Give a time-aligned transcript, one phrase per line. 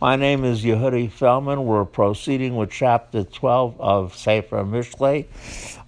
[0.00, 1.66] My name is Yehudi Felman.
[1.66, 5.26] We're proceeding with chapter 12 of Sefer Mishlei.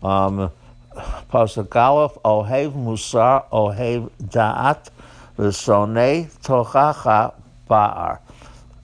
[0.05, 0.51] Um,
[1.31, 4.91] Pasuk Aleph, Ohev Musar, Ohev Da'at,
[5.39, 7.33] V'sonei Tochacha
[7.71, 8.19] Ba'ar.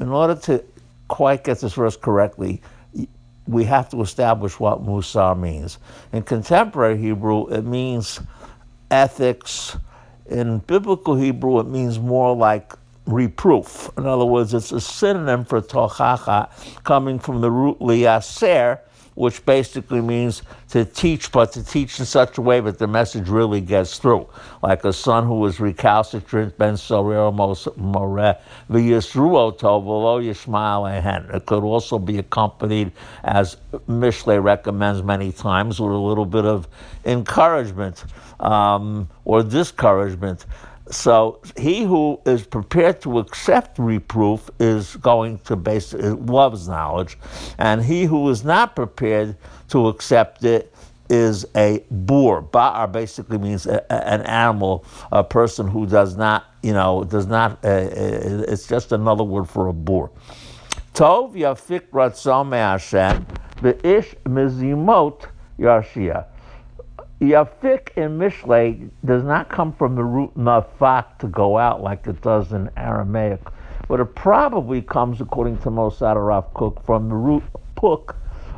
[0.00, 0.64] In order to
[1.08, 2.62] quite get this verse correctly,
[3.46, 5.76] we have to establish what Musar means.
[6.10, 8.18] In contemporary Hebrew, it means
[8.90, 9.76] ethics.
[10.24, 12.72] In biblical Hebrew, it means more like
[13.08, 13.90] reproof.
[13.96, 16.50] In other words, it's a synonym for tochacha,
[16.84, 18.80] coming from the root liaser,
[19.14, 23.28] which basically means to teach, but to teach in such a way that the message
[23.28, 24.28] really gets through.
[24.62, 27.56] Like a son who is recalcitrant, ben sorero more
[28.70, 31.34] v'yisruo tovolo yishmael ehen.
[31.34, 32.92] It could also be accompanied,
[33.24, 33.56] as
[33.88, 36.68] Mishlei recommends many times, with a little bit of
[37.04, 38.04] encouragement
[38.38, 40.46] um, or discouragement.
[40.90, 47.18] So he who is prepared to accept reproof is going to basically loves knowledge,
[47.58, 49.36] and he who is not prepared
[49.68, 50.72] to accept it
[51.10, 52.42] is a boor.
[52.42, 57.26] Ba'ar basically means a, a, an animal, a person who does not, you know, does
[57.26, 57.64] not.
[57.64, 60.10] Uh, uh it's just another word for a boor.
[60.94, 63.24] Tov yafik ratzon me'Hashem,
[63.84, 65.26] ish mizimot
[65.58, 66.26] yashia.
[67.20, 72.20] Yafik in Mishlei does not come from the root nafak to go out like it
[72.22, 73.40] does in Aramaic,
[73.88, 77.42] but it probably comes, according to Mossad Rav Kook, from the root
[77.74, 78.14] puk,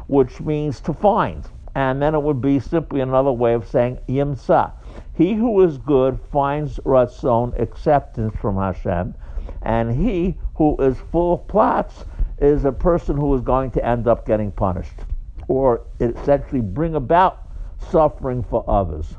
[0.08, 1.48] which means to find.
[1.75, 4.72] And then it would be simply another way of saying yimsa.
[5.14, 9.14] He who is good finds ratzon, acceptance from Hashem,
[9.62, 12.05] and he who is full of plots
[12.38, 15.00] is a person who is going to end up getting punished,
[15.48, 17.47] or essentially bring about
[17.91, 19.14] suffering for others.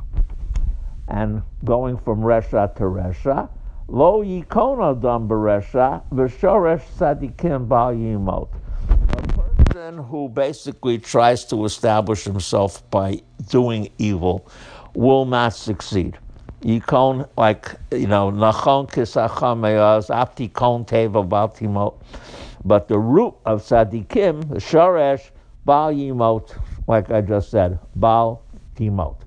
[1.08, 3.50] And going from Resha to Resha,
[3.94, 8.48] Lo yikono dam beresha, v'shoresh sadikim bal yimot.
[8.88, 14.50] A person who basically tries to establish himself by doing evil
[14.96, 16.18] will not succeed.
[16.62, 21.94] Yikon, like, you know, nachon kisacham me'az, apti kon teva baltimot.
[22.64, 25.32] But the root of sadikim, shoresh,
[25.66, 26.58] bal yimot,
[26.88, 28.42] like I just said, bal
[28.76, 29.18] Timot.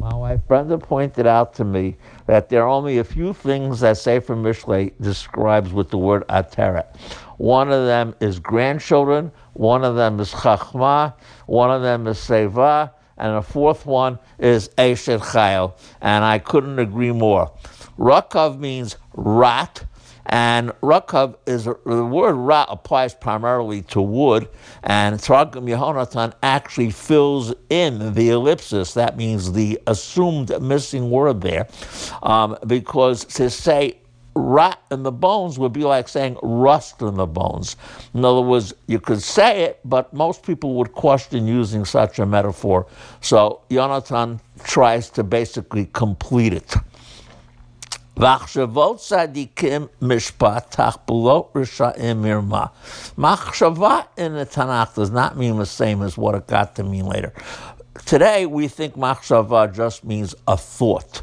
[0.00, 1.96] My wife Brenda pointed out to me
[2.26, 6.96] that there are only a few things that Sefer Mishlei describes with the word ateret.
[7.36, 11.14] One of them is grandchildren, one of them is chachma,
[11.46, 15.74] one of them is seva, and the fourth one is eshet chayil.
[16.00, 17.52] And I couldn't agree more.
[17.98, 19.84] Rakav means rat,
[20.30, 24.48] and rakav is the word ra applies primarily to wood,
[24.84, 28.94] and Targum Yehonatan actually fills in the ellipsis.
[28.94, 31.66] That means the assumed missing word there,
[32.22, 33.98] um, because to say
[34.36, 37.76] rot in the bones would be like saying rust in the bones.
[38.14, 42.26] In other words, you could say it, but most people would question using such a
[42.26, 42.86] metaphor.
[43.20, 46.76] So Yonatan tries to basically complete it.
[48.20, 52.70] V'achshavot tzadikim mishpat tachbulot risha'im mirma.
[53.16, 57.06] Machshava in the Tanakh does not mean the same as what it got to mean
[57.06, 57.32] later.
[58.04, 61.22] Today we think machshava just means a thought.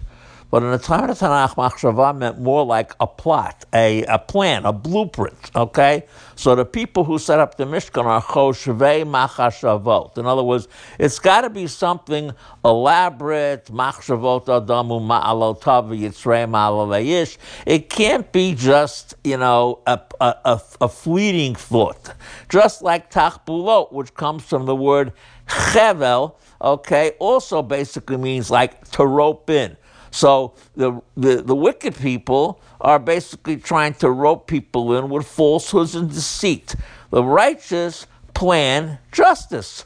[0.49, 4.71] But in the the Tanakh, machshava meant more like a plot, a, a plan, a
[4.71, 6.05] blueprint, okay?
[6.35, 10.17] So the people who set up the Mishkan are choshvei machashavot.
[10.17, 10.69] In other words,
[10.99, 12.31] it's got to be something
[12.63, 17.37] elaborate, machshavot adamu ma'alotav yitzrei ma'alayish.
[17.65, 22.13] It can't be just, you know, a, a, a, fleeting thought.
[22.47, 25.11] Just like tachbulot, which comes from the word
[25.47, 29.75] chevel, okay, also basically means like to rope in.
[30.11, 35.95] So the, the, the wicked people are basically trying to rope people in with falsehoods
[35.95, 36.75] and deceit.
[37.09, 39.85] The righteous plan justice.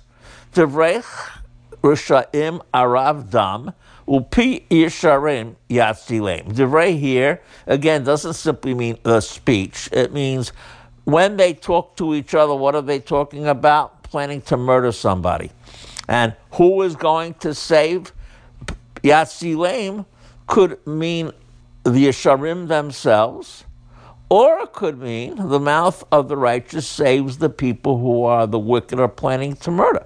[0.54, 1.40] Devrech
[1.82, 3.74] Rishaim Arav Dam
[4.08, 6.54] Upi Yisharim Yatzilem.
[6.54, 9.90] Devrei here, again, doesn't simply mean the speech.
[9.92, 10.52] It means
[11.06, 14.04] when they talk to each other, what are they talking about?
[14.04, 15.52] Planning to murder somebody.
[16.08, 18.12] And who is going to save
[19.04, 20.06] Yatzilem?
[20.52, 21.32] could mean
[21.86, 23.64] the Yesharim themselves,
[24.28, 28.60] or it could mean the mouth of the righteous saves the people who are the
[28.60, 30.06] wicked or planning to murder.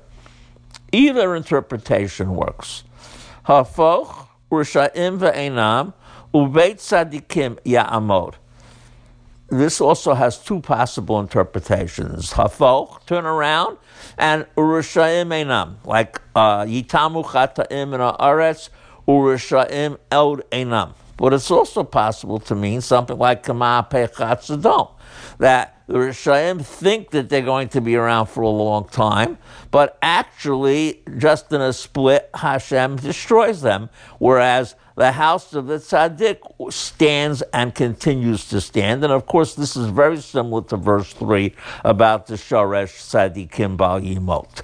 [0.91, 2.83] Either interpretation works.
[3.47, 5.93] Hafoch, Risha'im ve'enam,
[6.31, 8.35] Ubeit Sadikim Ya'amod.
[9.49, 12.33] This also has two possible interpretations.
[12.33, 13.77] Hafoch, turn around,
[14.17, 18.69] and Urishayim Einam, like uh, Yitamu Chata'im in Aretz,
[19.07, 20.93] Urishaim Eld Enam.
[21.17, 24.91] But it's also possible to mean something like Kama Pechatzadom,
[25.37, 29.37] that the Rishayim think that they're going to be around for a long time,
[29.71, 36.39] but actually, just in a split, Hashem destroys them, whereas the house of the tzaddik
[36.71, 39.03] stands and continues to stand.
[39.03, 41.53] And of course, this is very similar to verse 3
[41.83, 44.63] about the Shoresh Tzaddikim Bal Yimot.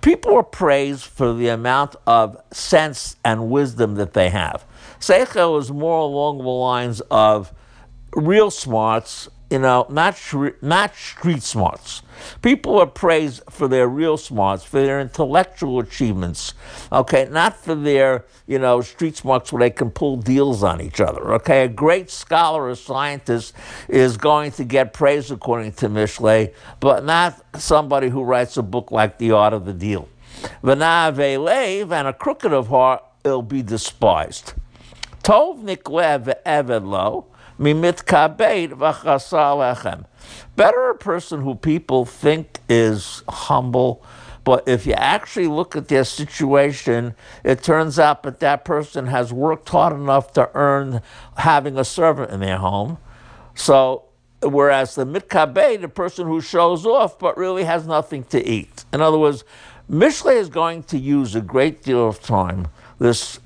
[0.00, 4.64] People are praised for the amount of sense and wisdom that they have.
[4.98, 7.52] Seichel is more along the lines of
[8.16, 10.18] real smarts you know, not
[10.62, 12.02] not street smarts.
[12.42, 16.54] People are praised for their real smarts, for their intellectual achievements.
[16.90, 21.00] Okay, not for their you know street smarts where they can pull deals on each
[21.00, 21.34] other.
[21.34, 23.54] Okay, a great scholar or scientist
[23.88, 28.90] is going to get praise according to Mishle, but not somebody who writes a book
[28.90, 30.08] like The Art of the Deal.
[30.62, 34.54] V'na'avelev and a crooked of heart, will be despised.
[35.24, 37.24] Tov niklev evedlo
[40.56, 44.04] Better a person who people think is humble,
[44.42, 49.32] but if you actually look at their situation, it turns out that that person has
[49.32, 51.00] worked hard enough to earn
[51.36, 52.98] having a servant in their home.
[53.54, 54.06] So,
[54.42, 58.84] whereas the mitkabeh, the person who shows off but really has nothing to eat.
[58.92, 59.44] In other words,
[59.88, 62.66] Mishle is going to use a great deal of time,
[62.98, 63.38] this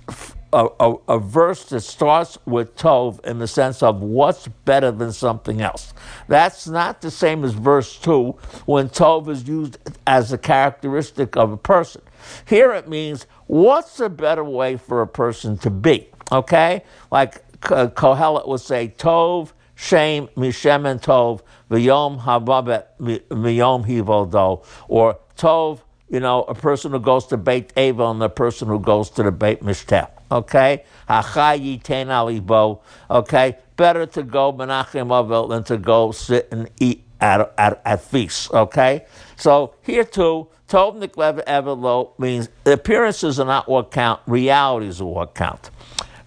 [0.52, 5.12] a, a, a, verse that starts with Tov in the sense of what's better than
[5.12, 5.92] something else.
[6.26, 8.30] That's not the same as verse 2
[8.64, 12.02] when Tov is used as a characteristic of a person.
[12.46, 16.82] Here it means what's a better way for a person to be, okay?
[17.10, 25.80] Like Kohelet would say, Tov, Shem, Mishem, and Tov, V'yom Hababet, V'yom Hivodo, or Tov,
[26.08, 29.22] you know, a person who goes to Beit Ava and the person who goes to
[29.22, 30.08] the Beit Mishteh.
[30.30, 30.84] Okay?
[31.08, 32.80] alibo.
[33.10, 33.58] Okay?
[33.76, 38.50] Better to go Menachem Avil than to go sit and eat at, at, at feasts.
[38.52, 39.06] Okay?
[39.36, 45.34] So here too, Tov Niklev Evelo means appearances are not what count, realities are what
[45.34, 45.70] count.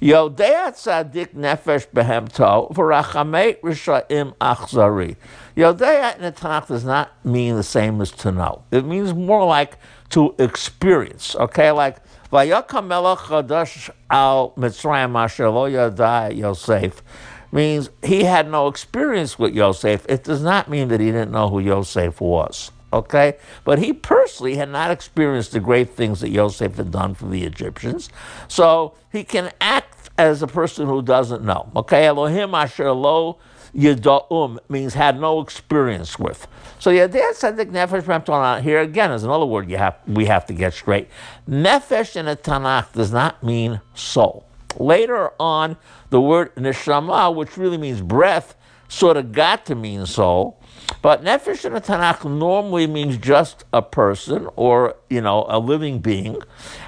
[0.01, 5.15] Yodea tzadik nefesh behemto v'rachamei rishayim achzari.
[5.55, 8.63] Yodea in the Tanakh does not mean the same as to know.
[8.71, 9.77] It means more like
[10.09, 11.35] to experience.
[11.35, 11.97] Okay, like
[12.31, 12.87] Vayakam
[13.17, 17.03] chadash al Mitzrayim asher lo yadai Yosef
[17.51, 20.05] means he had no experience with Yosef.
[20.07, 23.35] It does not mean that he didn't know who Yosef was okay?
[23.63, 27.43] But he personally had not experienced the great things that Yosef had done for the
[27.43, 28.09] Egyptians.
[28.47, 29.90] So he can act
[30.27, 32.05] as a person who doesn't know, okay?
[32.05, 33.37] Elohim asher lo
[33.75, 36.47] yida'um means had no experience with.
[36.79, 40.53] So Yadeh Tzedek Nefesh Memtonah, here again is another word you have, we have to
[40.53, 41.07] get straight.
[41.49, 44.45] Nefesh in the Tanakh does not mean soul.
[44.77, 45.77] Later on,
[46.09, 48.55] the word neshama, which really means breath,
[48.87, 50.60] sort of got to mean soul.
[51.01, 55.99] But nefesh in the Tanakh normally means just a person or you know a living
[55.99, 56.37] being,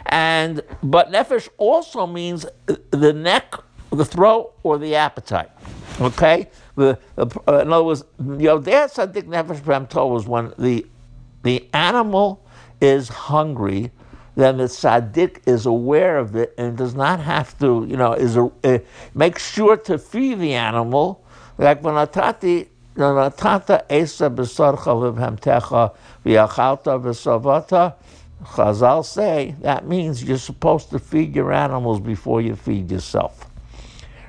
[0.06, 2.46] and but nefesh also means
[2.92, 3.56] the neck,
[3.92, 5.50] the throat, or the appetite.
[6.02, 7.26] Okay, the, uh,
[7.60, 10.86] in other words, there tzaddik nefesh b'hem was when the
[11.44, 12.46] the animal
[12.82, 13.92] is hungry,
[14.36, 18.36] then the tzaddik is aware of it and does not have to, you know, is
[18.38, 18.80] a, uh,
[19.14, 21.24] make sure to feed the animal.
[21.58, 25.94] Like when atati Natata Esa Besarcha Vivhemtecha
[26.26, 27.96] V'yachalta V'savata.
[28.44, 33.50] Chazal say that means you're supposed to feed your animals before you feed yourself.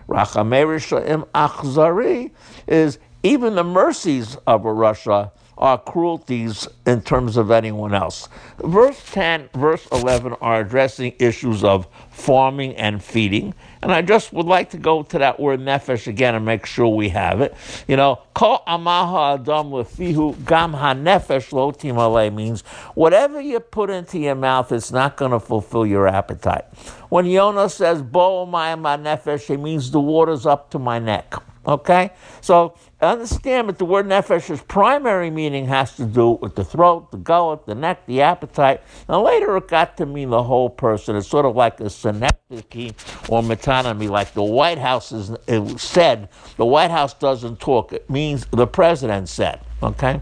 [0.08, 2.30] Rachamei Achzari
[2.66, 8.28] is even the mercies of a rasha are cruelties in terms of anyone else.
[8.58, 13.54] Verse 10, verse 11 are addressing issues of farming and feeding.
[13.82, 16.88] And I just would like to go to that word nefesh again and make sure
[16.88, 17.54] we have it.
[17.86, 22.62] You know, kol amaha adam lefihu gam ha-nefesh lo timale means
[22.94, 26.64] whatever you put into your mouth, it's not going to fulfill your appetite.
[27.10, 31.34] When Yonah says, bo my nefesh, it means the water's up to my neck.
[31.66, 32.10] Okay?
[32.40, 37.16] So understand that the word nefesh's primary meaning has to do with the throat, the
[37.16, 38.82] gullet, the neck, the appetite.
[39.08, 41.16] And later it got to mean the whole person.
[41.16, 42.92] It's sort of like a synecdoche
[43.28, 45.32] or metonymy, like the White House is,
[45.80, 46.28] said.
[46.56, 47.92] The White House doesn't talk.
[47.92, 49.60] It means the president said.
[49.82, 50.20] Okay?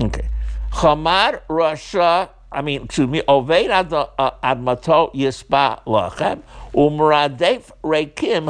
[0.00, 0.28] Okay.
[0.72, 6.42] Chamar Rasha, I mean, excuse me, Oved uh, Admato Yispa Lachem,
[6.74, 8.48] Umradef Rekim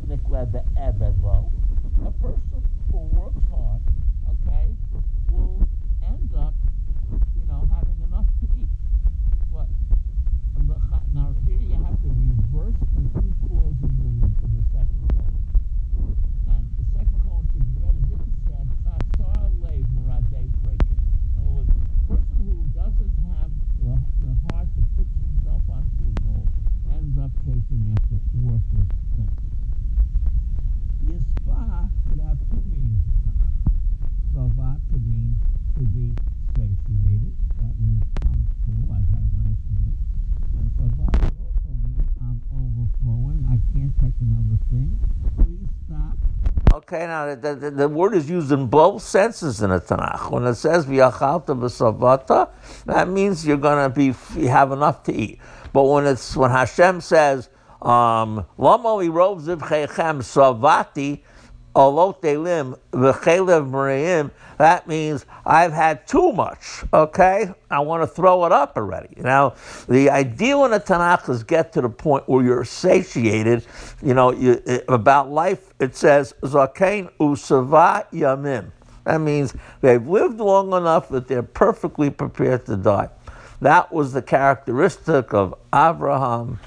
[0.00, 0.18] Chasale.
[0.18, 1.50] nikled the ebed lo.
[2.06, 3.80] A person who works hard,
[4.30, 4.74] okay,
[5.30, 5.66] will
[6.06, 6.54] end up,
[7.36, 8.68] you know, having enough to eat.
[9.52, 9.68] But
[11.12, 15.34] now here you have to reverse the two clauses in the, in the second colon.
[16.48, 21.00] And the second colon should be read as if it said, Chasar lev muradei breaking.
[21.00, 23.50] In other words, the person who doesn't have
[23.82, 26.46] the, the heart to fix himself onto a goal
[26.94, 29.40] ends up chasing after worthless things.
[31.10, 33.50] Yispa could have two meanings in Tanakh.
[34.30, 35.02] Sava could
[35.80, 36.12] to be
[36.54, 37.32] satiated.
[37.56, 39.96] That means I'm full, I've had a nice meal.
[40.60, 40.68] And
[41.40, 45.00] also mean I'm overflowing, I can't take another thing.
[45.38, 46.18] Please stop.
[46.74, 50.30] Okay, now the, the, the word is used in both senses in the Tanakh.
[50.30, 52.50] When it says v'yachalta b'savata,
[52.84, 55.38] that means you're to be you have enough to eat.
[55.72, 57.48] But when it's when Hashem says
[57.80, 61.22] um, Lamo zivchechem savati
[63.66, 64.30] mreim.
[64.58, 66.84] That means I've had too much.
[66.92, 69.14] Okay, I want to throw it up already.
[69.16, 69.54] Now,
[69.88, 73.64] the ideal in the Tanakh is get to the point where you're satiated.
[74.02, 75.72] You know, you, eh, about life.
[75.80, 78.72] It says zakein usava yamim.
[79.04, 83.08] That means they've lived long enough that they're perfectly prepared to die.
[83.62, 86.58] That was the characteristic of Abraham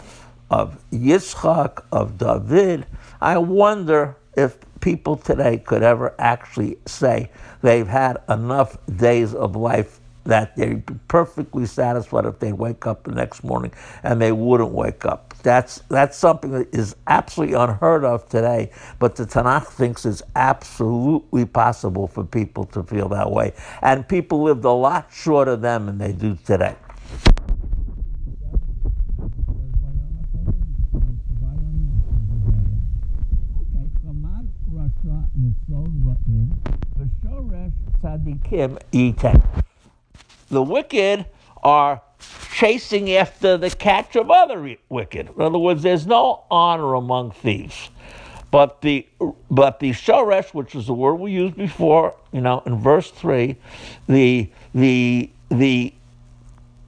[0.54, 2.86] of Yitzchak, of David.
[3.20, 10.02] I wonder if people today could ever actually say they've had enough days of life
[10.26, 13.72] that they'd be perfectly satisfied if they wake up the next morning
[14.04, 15.34] and they wouldn't wake up.
[15.42, 21.46] That's that's something that is absolutely unheard of today, but the Tanakh thinks it's absolutely
[21.46, 23.54] possible for people to feel that way.
[23.82, 26.76] And people lived a lot shorter than they do today.
[40.50, 41.26] The wicked
[41.64, 42.02] are
[42.54, 45.30] chasing after the catch of other wicked.
[45.36, 47.90] In other words, there's no honor among thieves.
[48.52, 49.08] But the
[49.50, 53.58] but the shoresh, which is the word we used before, you know, in verse three,
[54.08, 55.94] the the the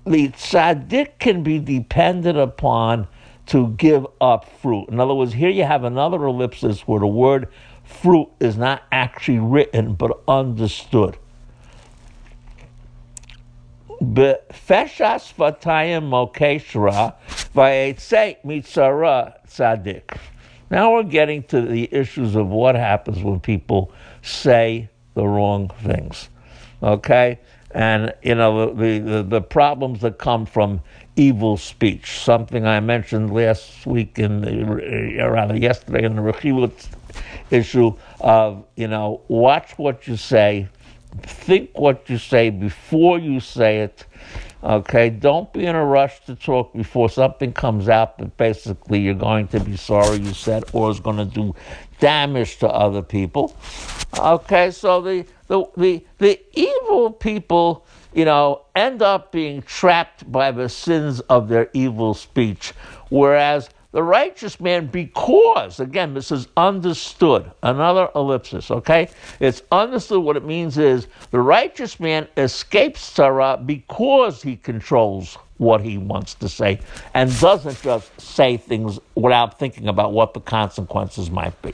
[0.05, 3.07] the tzaddik can be depended upon
[3.47, 4.89] to give up fruit.
[4.89, 7.47] In other words, here you have another ellipsis where the word
[7.85, 11.17] fruit is not actually written but understood.
[14.01, 17.15] Befeshas vatayim mokeshra
[17.53, 20.17] vayetze mitzara tzaddik.
[20.69, 26.29] Now we're getting to the issues of what happens when people say the wrong things.
[26.81, 27.39] Okay?
[27.71, 30.81] And, you know, the, the, the problems that come from
[31.15, 36.21] evil speech, something I mentioned last week, in the, uh, or rather yesterday in the
[36.21, 36.87] Rechilot
[37.51, 40.67] issue of, you know, watch what you say,
[41.21, 44.05] think what you say before you say it.
[44.63, 49.13] Okay, don't be in a rush to talk before something comes out that basically you're
[49.13, 51.53] going to be sorry you said or is going to do
[51.99, 53.55] damage to other people.
[54.17, 60.49] Okay, so the the the, the evil people, you know, end up being trapped by
[60.49, 62.73] the sins of their evil speech,
[63.09, 69.09] whereas the righteous man, because, again, this is understood, another ellipsis, okay?
[69.39, 75.79] It's understood what it means is the righteous man escapes Sarah because he controls what
[75.79, 76.79] he wants to say
[77.13, 81.73] and doesn't just say things without thinking about what the consequences might be.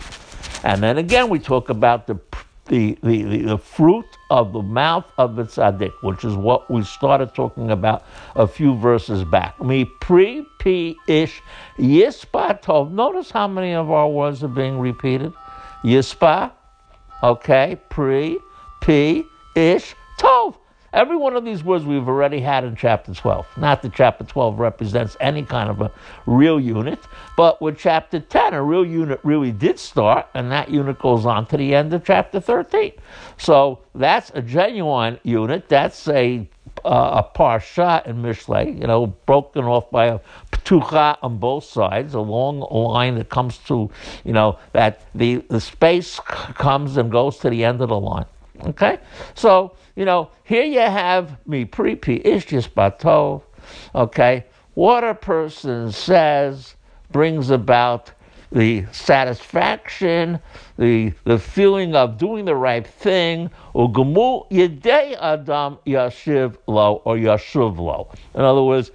[0.64, 2.16] And then again, we talk about the
[2.72, 6.82] the, the, the, the, fruit of the mouth of the tzaddik, which is what we
[6.84, 9.62] started talking about a few verses back.
[9.62, 11.42] Me pre p ish
[11.78, 12.90] yispa tov.
[12.90, 15.34] Notice how many of our words are being repeated.
[15.84, 16.54] Yispa,
[17.22, 18.40] okay, pre
[18.80, 20.56] p ish tov.
[20.94, 23.48] Every one of these words we've already had in chapter 12.
[23.58, 25.92] Not that chapter 12 represents any kind of a
[26.26, 27.00] real unit,
[27.38, 31.46] but with chapter 10, a real unit really did start, and that unit goes on
[31.48, 32.92] to the end of chapter 13.
[33.38, 35.70] So that's a genuine unit.
[35.70, 36.50] That's a
[36.84, 40.20] uh, a parsha in Mishlei, you know, broken off by a
[40.52, 43.90] ptucha on both sides, a long line that comes to,
[44.24, 48.26] you know, that the, the space comes and goes to the end of the line.
[48.66, 49.00] Okay?
[49.36, 53.44] So, you know, here you have me prepi ishtis batov.
[53.96, 54.46] Okay?
[54.74, 56.76] What a person says
[57.12, 58.12] brings about
[58.52, 60.40] the satisfaction,
[60.78, 68.10] the, the feeling of doing the right thing, yedei adam yashiv lo or yashuv lo.
[68.36, 68.92] In other words,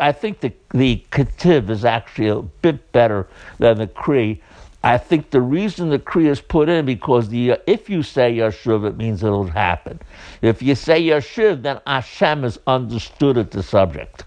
[0.00, 3.28] I think the, the kativ is actually a bit better
[3.58, 4.42] than the kri.
[4.84, 8.86] I think the reason the Kriya is put in because the if you say Yashuv,
[8.86, 9.98] it means it'll happen.
[10.42, 14.26] If you say Yashuv, then Hashem has understood it, the subject.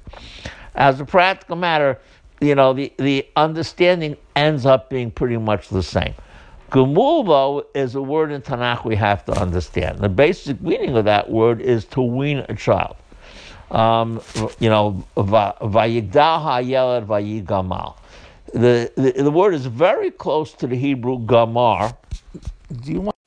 [0.73, 1.99] As a practical matter,
[2.41, 6.15] you know, the, the understanding ends up being pretty much the same.
[6.71, 9.99] Gemul, though, is a word in Tanakh we have to understand.
[9.99, 12.95] The basic meaning of that word is to wean a child.
[13.69, 14.21] Um,
[14.59, 17.95] you know, vayigdal ha'yelad vayigamal.
[18.53, 21.95] The, the, the word is very close to the Hebrew gamar.
[22.81, 23.17] Do you want?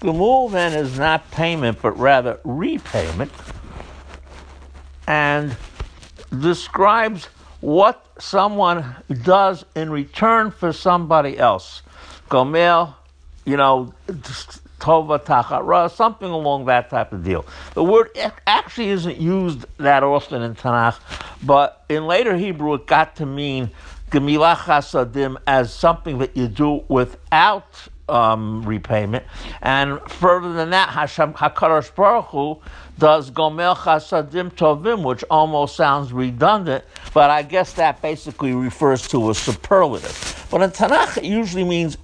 [0.00, 3.32] Gemul then is not payment, but rather repayment,
[5.06, 5.56] and
[6.40, 7.26] describes
[7.60, 11.82] what someone does in return for somebody else.
[12.30, 12.94] Gomel,
[13.44, 13.92] you know,
[14.78, 17.44] tova tachara, something along that type of deal.
[17.74, 18.10] The word
[18.46, 21.00] actually isn't used that often in Tanakh,
[21.44, 23.70] but in later Hebrew it got to mean
[24.10, 29.24] gemilah chasadim as something that you do without um, repayment.
[29.62, 32.58] And further than that, Hashem Hakadosh Baruch Hu
[32.98, 36.84] does Gomel Chasadim Tovim, which almost sounds redundant,
[37.14, 40.46] but I guess that basically refers to a superlative.
[40.50, 41.98] But in Tanakh, it usually means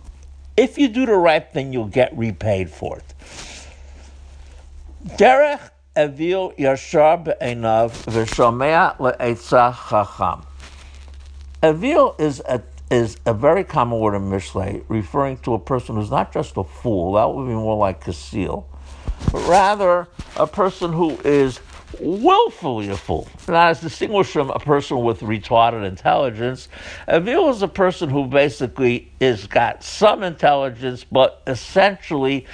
[0.56, 3.14] if you do the right thing, you'll get repaid for it.
[5.18, 10.46] Derech Evil Yashar Be'enav V'Shomea Le'etzah Chacham.
[11.64, 16.11] Evil is a is a very common word in Mishlei, referring to a person who's
[16.11, 18.64] not just a fool, that would be more like Kasil,
[19.33, 20.06] but rather
[20.37, 21.61] a person who is
[21.99, 23.26] willfully a fool.
[23.49, 26.68] Now, as distinguished from a person with retarded intelligence,
[27.09, 32.47] Avil is a person who basically is got some intelligence, but essentially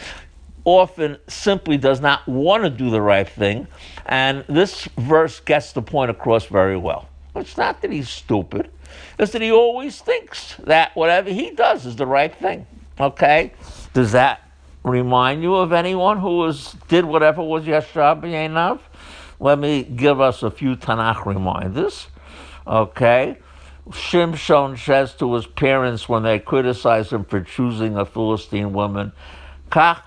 [0.65, 3.67] often simply does not want to do the right thing.
[4.07, 7.09] And this verse gets the point across very well.
[7.35, 8.71] It's not that he's stupid,
[9.19, 12.67] it's that he always thinks that whatever he does is the right thing.
[12.99, 13.53] Okay?
[13.93, 14.41] Does that
[14.83, 18.81] remind you of anyone who was did whatever was Yashab Yenav?
[19.39, 22.09] Let me give us a few Tanakh reminders.
[22.67, 23.39] Okay?
[23.89, 29.13] Shimshon says to his parents when they criticize him for choosing a Philistine woman,
[29.71, 30.05] Kach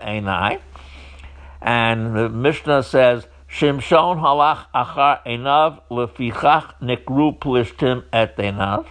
[0.00, 0.60] enai.
[1.60, 8.86] And the Mishnah says, Shimshon halach achar enav lefichach nikru plishtim et enav.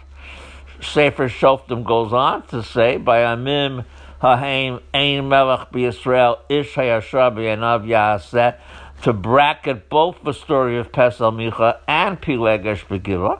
[0.80, 3.86] Sefer Shoftim goes on to say, by Amim
[4.19, 8.56] Haim Ein Melech B'Yisrael Ish Hayashar B'Yanav Yaseh
[9.02, 13.39] to bracket both the story of Pesel Micha and Pilegesh Begira.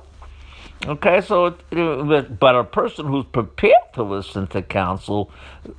[0.88, 1.55] Okay, so
[2.39, 5.29] but a person who's prepared to listen to counsel,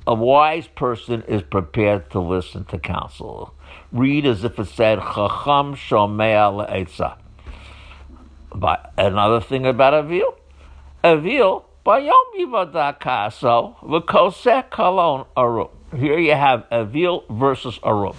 [0.07, 3.53] a wise person is prepared to listen to counsel.
[3.91, 7.17] Read as if it said Chacham Shomea Le'etza.
[8.53, 10.35] But another thing about Avil,
[11.03, 15.69] Avil Bayom Yivadakaso, V'koseh Kalon Arum.
[15.95, 18.15] Here you have Avil versus Arum.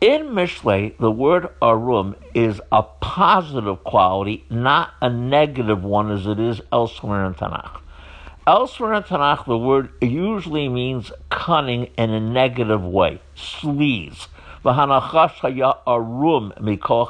[0.00, 6.40] In Mishlei, the word Arum is a positive quality, not a negative one as it
[6.40, 7.80] is elsewhere in Tanakh.
[8.44, 14.26] Elsewhere in Tanakh, the word usually means cunning in a negative way, sleaze.
[14.64, 17.08] V'hanachash haya arum mikol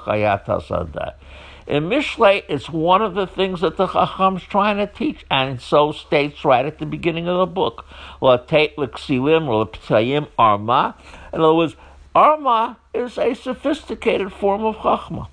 [1.66, 5.92] in Mishlei, it's one of the things that the Chacham's trying to teach, and so
[5.92, 7.86] states right at the beginning of the book.
[10.38, 10.96] Arma.
[11.32, 11.76] In other words,
[12.14, 15.28] arma is a sophisticated form of Chachma.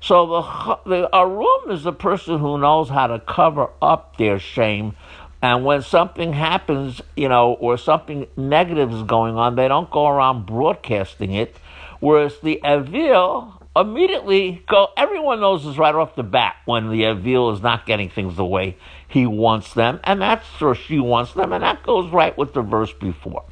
[0.00, 4.94] So the, the arum is the person who knows how to cover up their shame.
[5.42, 10.06] And when something happens, you know, or something negative is going on, they don't go
[10.06, 11.56] around broadcasting it.
[12.00, 14.88] Whereas the avil immediately go.
[14.96, 18.44] Everyone knows this right off the bat when the Avil is not getting things the
[18.44, 22.54] way he wants them, and that's or she wants them, and that goes right with
[22.54, 23.44] the verse before.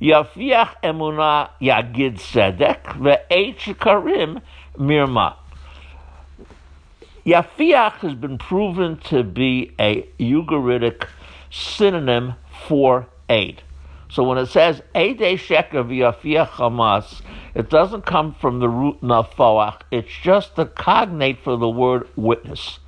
[0.00, 4.40] Yafiach emuna yagid sedek ve'et karim
[4.78, 5.36] mirma.
[7.30, 11.06] Yafiach has been proven to be a Ugaritic
[11.48, 12.34] synonym
[12.66, 13.62] for aid.
[14.08, 17.22] So when it says Ede Sheker v'Yafiach Hamas,
[17.54, 19.82] it doesn't come from the root nafoach.
[19.92, 22.80] It's just the cognate for the word witness.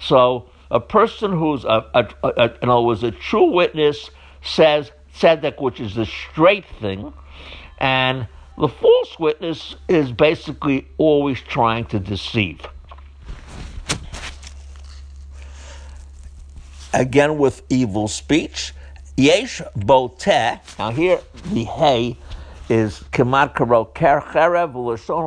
[0.00, 4.10] So a person who's a, a, a, in other words, a true witness
[4.42, 7.12] says tzedek, which is the straight thing,
[7.78, 8.26] and
[8.58, 12.66] the false witness is basically always trying to deceive.
[16.96, 18.72] Again, with evil speech,
[19.18, 20.60] yesh boteh.
[20.78, 21.20] Now here,
[21.52, 22.16] the hay
[22.70, 24.72] is Kemat Karo Ker Cherev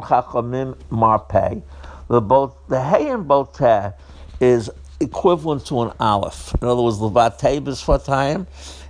[0.01, 1.62] Chachamim Marpeh.
[2.08, 3.93] The both the Hey and Boteh
[4.39, 6.55] is equivalent to an aleph.
[6.60, 8.47] In other words, levatei b'sfatayim.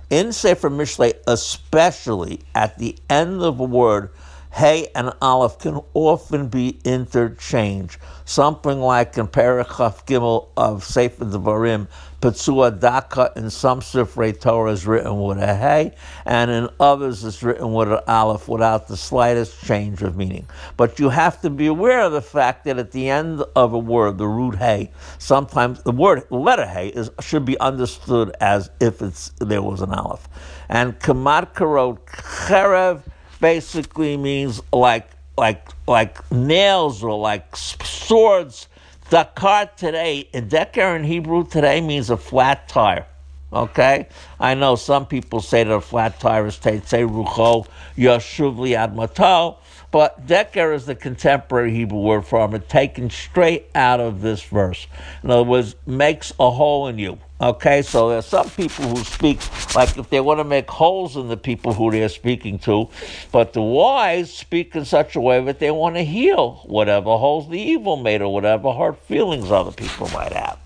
[0.08, 4.08] In Sefer Mishlei, especially at the end of a word,
[4.52, 7.98] Hey and Aleph can often be interchanged.
[8.24, 11.86] Something like in Paragraph Gimel of Sefer Devarim,
[12.20, 15.94] Petzua Daka in some Sifrei Torah is written with a Hey,
[16.26, 20.46] and in others it's written with an Aleph without the slightest change of meaning.
[20.76, 23.78] But you have to be aware of the fact that at the end of a
[23.78, 29.00] word, the root Hey, sometimes the word letter Hey is, should be understood as if
[29.00, 30.28] it's there was an Aleph.
[30.68, 33.02] And Kamad Karot Cherev
[33.40, 38.68] basically means like like like nails or like swords.
[39.10, 43.06] Dakar today, Dekar in Hebrew today means a flat tire.
[43.52, 44.06] Okay?
[44.38, 49.56] I know some people say that a flat tire is say rucho yashuvli admato,
[49.90, 54.86] but Deker is the contemporary Hebrew word for it, taken straight out of this verse.
[55.24, 57.18] In other words, makes a hole in you.
[57.40, 59.40] Okay, so there's some people who speak
[59.74, 62.90] like if they want to make holes in the people who they're speaking to,
[63.32, 67.48] but the wise speak in such a way that they want to heal whatever holes
[67.48, 70.58] the evil made or whatever hurt feelings other people might have.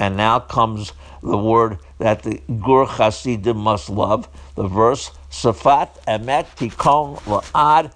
[0.00, 6.46] And now comes the word that the Gur Hasidim must love, the verse Safat Emet
[6.56, 7.92] Tikon La'ad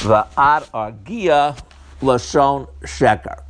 [0.00, 1.62] Va'ad Argia
[2.00, 3.42] Lashon Sheker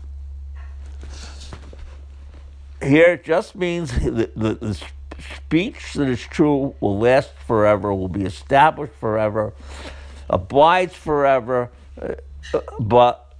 [2.83, 4.83] here it just means the, the, the,
[5.37, 9.53] speech that is true will last forever, will be established forever,
[10.31, 12.15] abides forever, uh,
[12.79, 13.35] but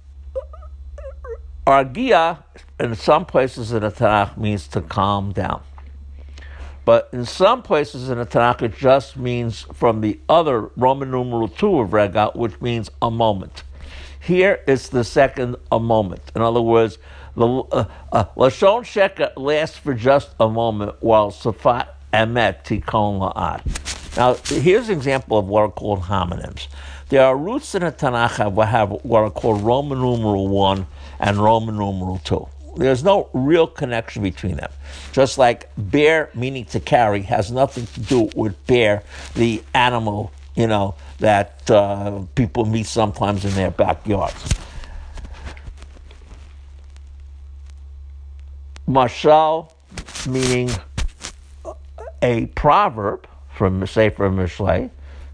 [1.65, 2.43] argia
[2.79, 5.63] in some places in the Tanakh means to calm down.
[6.83, 11.47] But in some places in the Tanakh, it just means from the other Roman numeral
[11.47, 13.63] 2 of Rega, which means a moment.
[14.19, 16.21] Here it's the second a moment.
[16.35, 16.97] In other words,
[17.35, 24.17] the uh, uh, Lashon Sheker lasts for just a moment while Safat Emet Tikon La'ad.
[24.17, 26.67] Now, here's an example of what are called homonyms.
[27.07, 30.85] There are roots in the Tanakh that have what are called Roman numeral 1
[31.19, 32.47] and Roman numeral 2.
[32.77, 34.71] There's no real connection between them.
[35.11, 39.03] Just like bear, meaning to carry, has nothing to do with bear,
[39.35, 44.53] the animal, you know, that uh, people meet sometimes in their backyards.
[48.91, 49.71] Mashal,
[50.27, 50.69] meaning
[52.21, 54.89] a proverb from Sefer Mishlei,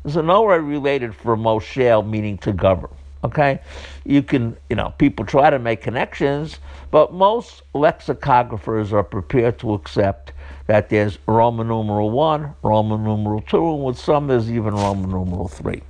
[0.06, 2.92] is nowhere related for Moshel, meaning to govern.
[3.24, 3.60] Okay,
[4.06, 6.60] you can, you know, people try to make connections,
[6.92, 10.34] but most lexicographers are prepared to accept
[10.68, 15.48] that there's Roman numeral one, Roman numeral two, and with some there's even Roman numeral
[15.48, 15.82] three,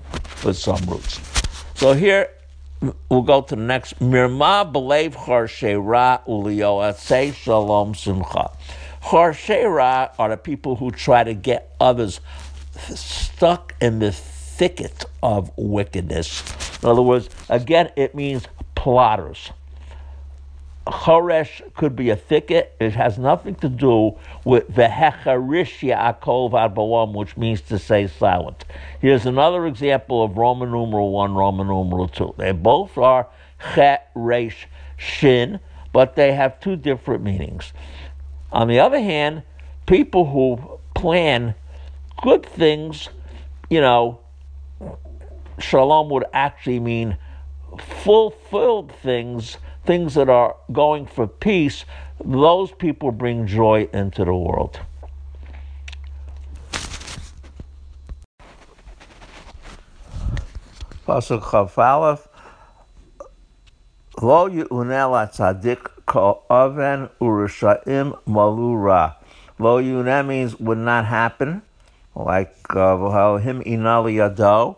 [0.46, 1.20] with some roots.
[1.76, 2.30] So here
[3.10, 4.00] We'll go to the next.
[4.00, 8.52] Mirma belev harshera ulioatzei shalom simcha.
[9.02, 12.20] Harshera are the people who try to get others
[12.94, 16.44] stuck in the thicket of wickedness.
[16.84, 18.44] In other words, again, it means
[18.76, 19.52] plotters.
[20.91, 22.76] Choresh could be a thicket.
[22.80, 28.65] It has nothing to do with vehecharish Yaakov arbawam, which means to say silent.
[29.02, 32.34] Here's another example of Roman numeral one, Roman numeral two.
[32.38, 33.28] They both are
[33.73, 35.60] chet, resh, shin,
[35.91, 37.73] but they have two different meanings.
[38.52, 39.43] On the other hand,
[39.86, 41.56] people who plan
[42.21, 43.10] good things,
[43.69, 44.19] you know,
[45.60, 47.17] shalom would actually mean
[47.78, 51.86] fulfilled things things that are going for peace,
[52.23, 54.80] those people bring joy into the world.
[64.19, 69.15] Lo yu'unel tzadik ko oven urushaim malura.
[69.60, 71.62] Lo yu'unel means would not happen,
[72.15, 74.76] like uh, him inali yado.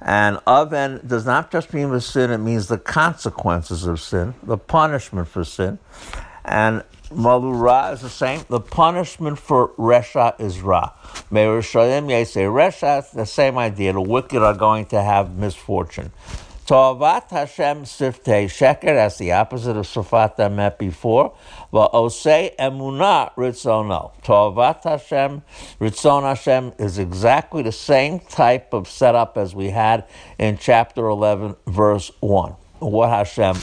[0.00, 4.56] And oven does not just mean the sin, it means the consequences of sin, the
[4.56, 5.78] punishment for sin.
[6.44, 8.42] And Malura is the same.
[8.48, 10.92] The punishment for Resha is Ra.
[11.30, 13.92] May Merushalim say Resha, the same idea.
[13.92, 16.12] The wicked are going to have misfortune.
[16.68, 21.34] Toavat Hashem Siftei Sheker, that's the opposite of Safat Emet before.
[21.72, 24.12] Va'osei Emunah Ritzono.
[24.22, 25.40] Toavat Hashem,
[25.80, 30.04] Ritzon Hashem is exactly the same type of setup as we had
[30.38, 32.52] in chapter 11, verse 1.
[32.80, 33.56] What Hashem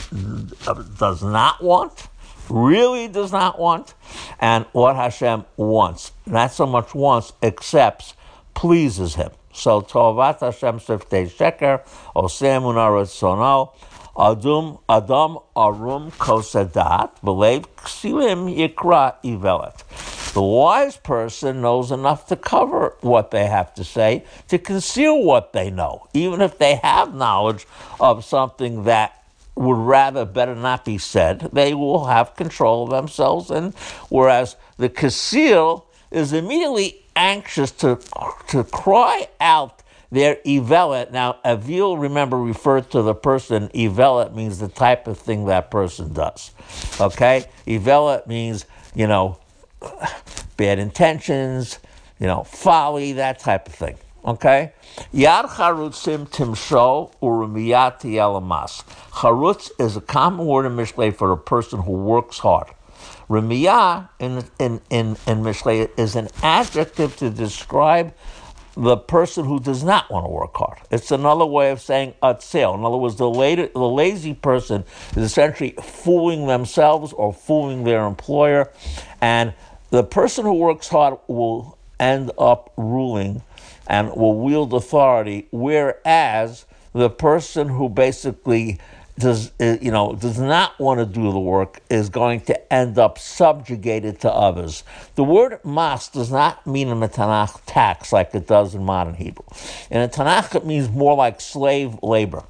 [0.98, 2.08] does not want,
[2.50, 3.94] really does not want,
[4.40, 6.12] and what Hashem wants.
[6.26, 8.16] Not so much wants, accepts,
[8.56, 9.30] pleases Him.
[9.56, 11.82] So Tovat Hashem Siftei Sheker,
[12.14, 13.74] Oseh Emunah Ritzono,
[14.16, 20.34] Adum Arum Kosadat Belev Ksilim Yikra Ivelet.
[20.34, 25.54] The wise person knows enough to cover what they have to say, to conceal what
[25.54, 27.66] they know, even if they have knowledge
[28.02, 29.24] of something that
[29.56, 31.50] would rather better not be said.
[31.54, 33.74] They will have control of themselves, and
[34.10, 38.00] whereas the conceal is immediately anxious to
[38.48, 41.12] to cry out their ivelet.
[41.12, 43.70] Now, avil, remember, referred to the person.
[43.70, 46.52] Ivelet means the type of thing that person does.
[47.00, 47.46] Okay?
[47.68, 49.38] Ivelet means, you know,
[50.58, 51.80] bad intentions,
[52.20, 53.98] you know, folly, that type of thing.
[54.24, 54.74] Okay?
[55.14, 58.84] Yad charutzim timsho urumiyat yelamas.
[59.12, 62.68] Charutz is a common word in Mishlei for a person who works hard.
[63.30, 68.14] Remiyah in, in, in, in Mishlei is an adjective to describe
[68.78, 70.80] the person who does not want to work hard.
[70.92, 72.78] It's another way of saying atzel.
[72.78, 74.84] In other words, the, later, the lazy person
[75.16, 78.72] is essentially fooling themselves or fooling their employer,
[79.22, 79.54] and
[79.92, 83.42] the person who works hard will end up ruling
[83.88, 88.80] and will wield authority, whereas the person who basically
[89.18, 93.00] does uh, you know does not want to do the work is going to end
[93.00, 94.84] up subjugated to others.
[95.16, 99.16] The word mas does not mean in the Tanakh tax like it does in modern
[99.16, 99.46] Hebrew.
[99.90, 102.44] In the Tanakh, it means more like slave labor.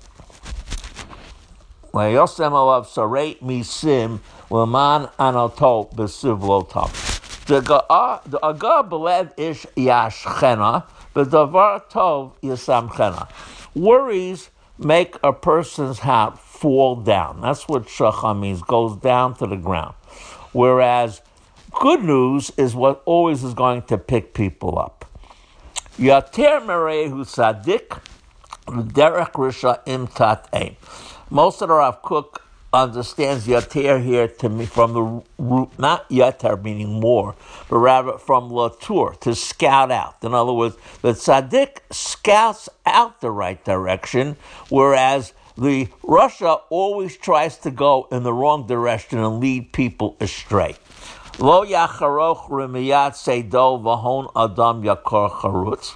[7.48, 7.86] The
[8.42, 13.30] aga belev ish yashchena, the davar tov yisamchena.
[13.76, 17.42] Worries make a person's hat fall down.
[17.42, 19.96] That's what shacham means, goes down to the ground.
[20.52, 21.22] Whereas
[21.72, 25.06] good news is what always is going to pick people up.
[25.98, 27.94] Yater merehu sadik,
[28.94, 30.76] derek risha imtat aim.
[31.32, 37.36] Mossad HaRav Kook understands yater here to me from the root, not yater meaning more,
[37.70, 40.16] but rather from latour, to scout out.
[40.24, 44.36] In other words, the tzaddik scouts out the right direction,
[44.70, 50.76] whereas the rasha always tries to go in the wrong direction and lead people astray.
[51.40, 55.96] Lo yacharoch remiyat seido v'hon adam yakor charutz.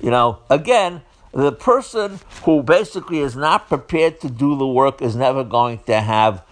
[0.00, 1.02] You know, again,
[1.34, 6.00] the person who basically is not prepared to do the work is never going to
[6.00, 6.44] have,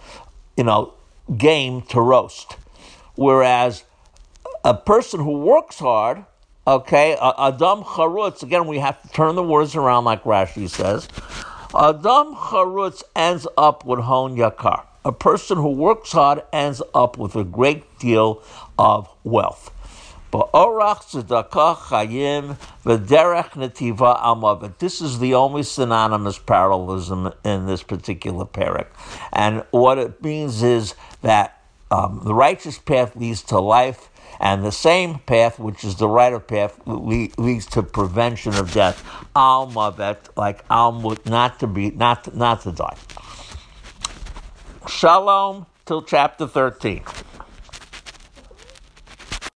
[0.57, 0.93] you know,
[1.37, 2.57] game to roast.
[3.15, 3.85] Whereas
[4.65, 6.25] a person who works hard,
[6.67, 11.07] okay, Adam Charutz, again, we have to turn the words around like Rashi says.
[11.73, 14.83] Adam Charutz ends up with Hon Yakar.
[15.05, 18.41] A person who works hard ends up with a great deal
[18.77, 19.71] of wealth.
[20.33, 24.79] Ba'orach tzedakah chayim v'derech netiva amavet.
[24.79, 28.87] This is the only synonymous parallelism in this particular perek.
[29.31, 34.71] And what it means is that um, the righteous path leads to life, and the
[34.71, 39.05] same path, which is the right of path, leads to prevention of death.
[39.35, 40.93] Al mavet, like al
[41.25, 42.97] not to be, not not to die.
[44.87, 47.03] Shalom till chapter thirteen.